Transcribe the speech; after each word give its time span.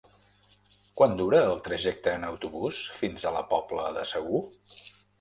Quant 1.01 1.13
dura 1.19 1.43
el 1.51 1.61
trajecte 1.69 2.15
en 2.21 2.27
autobús 2.31 2.83
fins 3.03 3.29
a 3.33 3.37
la 3.39 3.47
Pobla 3.55 3.89
de 4.01 4.11
Segur? 4.17 4.47